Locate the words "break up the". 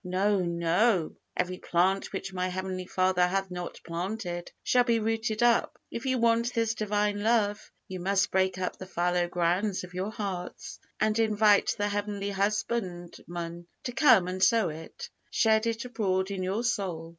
8.31-8.87